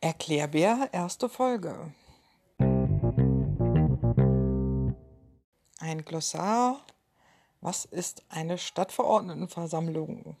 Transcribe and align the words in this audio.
Erklärbär, 0.00 0.90
erste 0.92 1.28
Folge. 1.28 1.92
Ein 5.80 6.04
Glossar. 6.04 6.84
Was 7.60 7.84
ist 7.84 8.22
eine 8.28 8.58
Stadtverordnetenversammlung? 8.58 10.36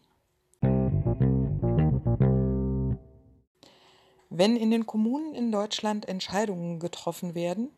Wenn 4.30 4.56
in 4.56 4.70
den 4.70 4.86
Kommunen 4.86 5.34
in 5.34 5.50
Deutschland 5.50 6.06
Entscheidungen 6.06 6.78
getroffen 6.78 7.34
werden, 7.34 7.72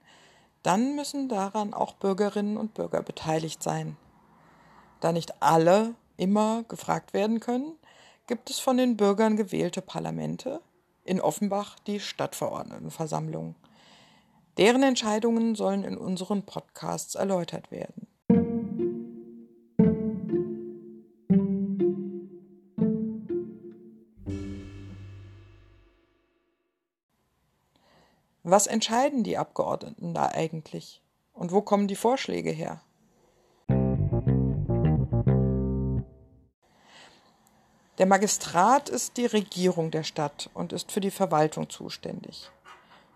dann 0.62 0.94
müssen 0.96 1.30
daran 1.30 1.72
auch 1.72 1.94
Bürgerinnen 1.94 2.58
und 2.58 2.74
Bürger 2.74 3.02
beteiligt 3.02 3.62
sein. 3.62 3.96
Da 5.00 5.12
nicht 5.12 5.42
alle 5.42 5.94
immer 6.18 6.62
gefragt 6.64 7.14
werden 7.14 7.40
können, 7.40 7.72
gibt 8.26 8.50
es 8.50 8.58
von 8.58 8.76
den 8.76 8.98
Bürgern 8.98 9.36
gewählte 9.38 9.80
Parlamente, 9.80 10.60
in 11.04 11.20
Offenbach 11.20 11.78
die 11.80 12.00
Stadtverordnetenversammlung. 12.00 13.54
Deren 14.56 14.82
Entscheidungen 14.82 15.54
sollen 15.54 15.84
in 15.84 15.96
unseren 15.96 16.44
Podcasts 16.44 17.14
erläutert 17.14 17.70
werden. 17.70 18.06
Was 28.42 28.66
entscheiden 28.66 29.22
die 29.22 29.38
Abgeordneten 29.38 30.12
da 30.12 30.26
eigentlich? 30.26 31.02
Und 31.32 31.52
wo 31.52 31.62
kommen 31.62 31.88
die 31.88 31.96
Vorschläge 31.96 32.50
her? 32.50 32.82
Der 38.00 38.06
Magistrat 38.06 38.88
ist 38.88 39.18
die 39.18 39.26
Regierung 39.26 39.90
der 39.90 40.04
Stadt 40.04 40.48
und 40.54 40.72
ist 40.72 40.90
für 40.90 41.02
die 41.02 41.10
Verwaltung 41.10 41.68
zuständig. 41.68 42.50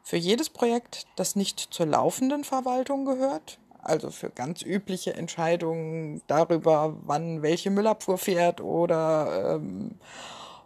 Für 0.02 0.18
jedes 0.18 0.50
Projekt, 0.50 1.06
das 1.16 1.36
nicht 1.36 1.58
zur 1.58 1.86
laufenden 1.86 2.44
Verwaltung 2.44 3.06
gehört, 3.06 3.58
also 3.80 4.10
für 4.10 4.28
ganz 4.28 4.60
übliche 4.60 5.14
Entscheidungen 5.14 6.20
darüber, 6.26 6.98
wann 7.06 7.40
welche 7.40 7.70
Müllabfuhr 7.70 8.18
fährt 8.18 8.60
oder 8.60 9.54
ähm, 9.54 9.92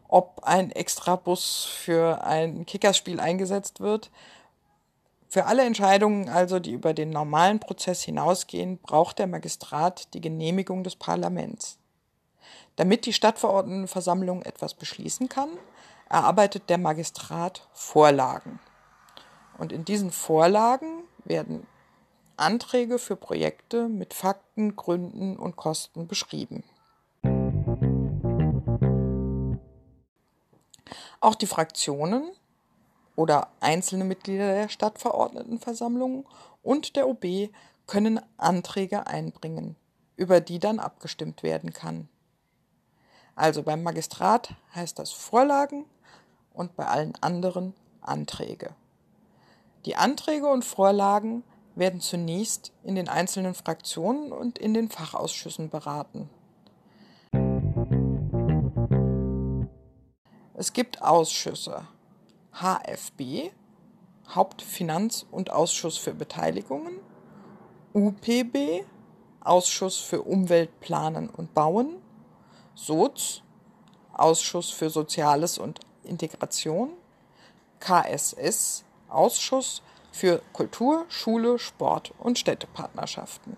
ob 0.09 0.41
ein 0.43 0.73
Extrabus 0.73 1.67
für 1.67 2.25
ein 2.25 2.67
Kickerspiel 2.67 3.21
eingesetzt 3.21 3.79
wird. 3.79 4.11
Für 5.29 5.47
alle 5.47 5.65
Entscheidungen 5.65 6.29
also, 6.29 6.59
die 6.59 6.73
über 6.73 6.93
den 6.93 7.11
normalen 7.11 7.61
Prozess 7.61 8.03
hinausgehen, 8.03 8.79
braucht 8.79 9.21
der 9.21 9.29
Magistrat 9.29 10.13
die 10.13 10.21
Genehmigung 10.21 10.83
des 10.83 10.97
Parlaments. 10.97 11.79
Damit 12.77 13.07
die 13.07 13.13
Stadtverordnetenversammlung 13.13 14.43
etwas 14.43 14.75
beschließen 14.75 15.29
kann, 15.29 15.51
erarbeitet 16.09 16.71
der 16.71 16.79
Magistrat 16.79 17.69
Vorlagen. 17.73 18.61
Und 19.59 19.73
in 19.73 19.85
diesen 19.85 20.13
Vorlagen 20.13 21.03
werden 21.25 21.67
Anträge 22.37 22.99
für 22.99 23.17
Projekte 23.17 23.89
mit 23.89 24.15
Fakten, 24.15 24.77
Gründen 24.77 25.37
und 25.37 25.57
Kosten 25.57 26.07
beschrieben. 26.07 26.63
Auch 31.21 31.35
die 31.35 31.47
Fraktionen 31.47 32.31
oder 33.17 33.49
einzelne 33.61 34.05
Mitglieder 34.05 34.55
der 34.55 34.69
Stadtverordnetenversammlung 34.69 36.27
und 36.63 36.95
der 36.95 37.09
OB 37.09 37.51
können 37.89 38.21
Anträge 38.37 39.09
einbringen, 39.09 39.75
über 40.17 40.41
die 40.41 40.61
dann 40.61 40.79
abgestimmt 40.79 41.43
werden 41.43 41.73
kann. 41.73 42.09
Also 43.39 43.63
beim 43.63 43.85
Magistrat 43.85 44.57
heißt 44.75 44.99
das 44.99 45.13
Vorlagen 45.13 45.85
und 46.53 46.75
bei 46.75 46.87
allen 46.87 47.15
anderen 47.21 47.73
Anträge. 48.01 48.75
Die 49.85 49.95
Anträge 49.95 50.49
und 50.49 50.65
Vorlagen 50.65 51.45
werden 51.77 52.01
zunächst 52.01 52.73
in 52.83 52.97
den 52.97 53.09
einzelnen 53.09 53.55
Fraktionen 53.55 54.33
und 54.33 54.59
in 54.59 54.75
den 54.75 54.89
Fachausschüssen 54.89 55.71
beraten. 55.71 56.29
Es 60.55 60.73
gibt 60.73 61.01
Ausschüsse 61.01 61.87
HFB, 62.55 63.53
Hauptfinanz- 64.35 65.27
und 65.31 65.51
Ausschuss 65.51 65.97
für 65.97 66.13
Beteiligungen, 66.13 66.99
UPB, 67.95 68.85
Ausschuss 69.39 69.99
für 69.99 70.23
Umwelt, 70.23 70.81
Planen 70.81 71.31
und 71.31 71.55
Bauen, 71.55 72.03
SOZ, 72.79 73.43
Ausschuss 74.13 74.71
für 74.71 74.89
Soziales 74.89 75.59
und 75.59 75.81
Integration, 76.05 76.91
KSS, 77.81 78.85
Ausschuss 79.09 79.83
für 80.13 80.41
Kultur, 80.53 81.05
Schule, 81.09 81.59
Sport 81.59 82.15
und 82.19 82.39
Städtepartnerschaften. 82.39 83.57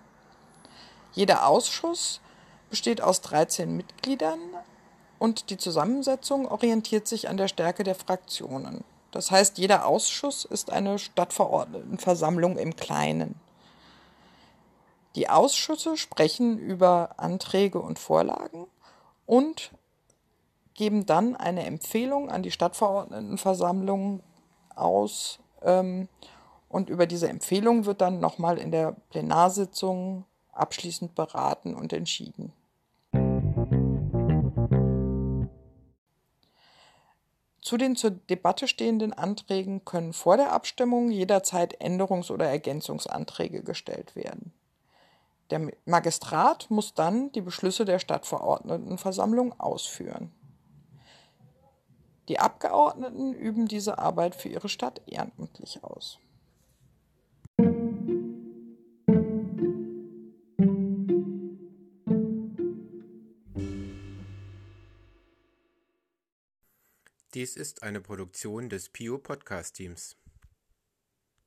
Jeder 1.13 1.47
Ausschuss 1.47 2.19
besteht 2.69 3.01
aus 3.01 3.21
13 3.21 3.77
Mitgliedern 3.77 4.39
und 5.19 5.51
die 5.51 5.57
Zusammensetzung 5.57 6.47
orientiert 6.47 7.07
sich 7.07 7.29
an 7.29 7.37
der 7.37 7.47
Stärke 7.47 7.83
der 7.83 7.95
Fraktionen. 7.95 8.83
Das 9.11 9.29
heißt, 9.29 9.59
jeder 9.59 9.85
Ausschuss 9.85 10.45
ist 10.45 10.71
eine 10.71 10.97
Stadtverordnetenversammlung 10.97 12.57
im 12.57 12.75
Kleinen. 12.75 13.35
Die 15.15 15.29
Ausschüsse 15.29 15.97
sprechen 15.97 16.57
über 16.57 17.15
Anträge 17.17 17.79
und 17.79 17.99
Vorlagen 17.99 18.67
und 19.31 19.71
geben 20.73 21.05
dann 21.05 21.37
eine 21.37 21.65
Empfehlung 21.65 22.29
an 22.29 22.43
die 22.43 22.51
Stadtverordnetenversammlung 22.51 24.21
aus. 24.75 25.39
Ähm, 25.61 26.09
und 26.67 26.89
über 26.89 27.05
diese 27.05 27.29
Empfehlung 27.29 27.85
wird 27.85 28.01
dann 28.01 28.19
nochmal 28.19 28.57
in 28.57 28.71
der 28.71 28.91
Plenarsitzung 29.09 30.25
abschließend 30.51 31.15
beraten 31.15 31.75
und 31.75 31.93
entschieden. 31.93 32.51
Zu 37.61 37.77
den 37.77 37.95
zur 37.95 38.11
Debatte 38.11 38.67
stehenden 38.67 39.13
Anträgen 39.13 39.85
können 39.85 40.11
vor 40.11 40.35
der 40.35 40.51
Abstimmung 40.51 41.09
jederzeit 41.09 41.81
Änderungs- 41.81 42.31
oder 42.31 42.47
Ergänzungsanträge 42.47 43.63
gestellt 43.63 44.17
werden. 44.17 44.51
Der 45.51 45.69
Magistrat 45.85 46.71
muss 46.71 46.93
dann 46.93 47.29
die 47.33 47.41
Beschlüsse 47.41 47.83
der 47.83 47.99
Stadtverordnetenversammlung 47.99 49.59
ausführen. 49.59 50.31
Die 52.29 52.39
Abgeordneten 52.39 53.33
üben 53.33 53.67
diese 53.67 53.97
Arbeit 53.97 54.33
für 54.33 54.47
ihre 54.47 54.69
Stadt 54.69 55.01
ehrenamtlich 55.07 55.83
aus. 55.83 56.19
Dies 67.33 67.57
ist 67.57 67.83
eine 67.83 67.99
Produktion 67.99 68.69
des 68.69 68.87
Pio 68.87 69.17
Podcast 69.17 69.75
Teams. 69.75 70.15